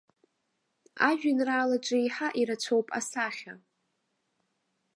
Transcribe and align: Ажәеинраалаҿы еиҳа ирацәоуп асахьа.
Ажәеинраалаҿы 1.09 1.97
еиҳа 1.99 2.27
ирацәоуп 2.39 2.87
асахьа. 2.99 3.53